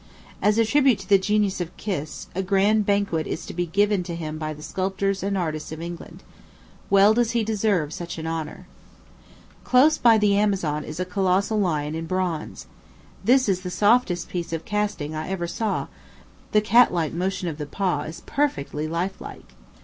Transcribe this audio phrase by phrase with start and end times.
[0.41, 4.01] As a tribute to the genius of Kiss, a grand banquet is to be given
[4.01, 6.23] to him by the sculptors and artists of England.
[6.89, 8.65] Well does he deserve such an honor.
[9.63, 12.65] Close by the Amazon is a colossal lion in bronze.
[13.23, 15.85] This is the softest piece of casting I ever saw;
[16.51, 19.51] the catlike motion of the paw is perfectly lifelike.